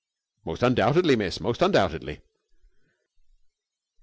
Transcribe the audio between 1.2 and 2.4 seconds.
Most undoubtedly!"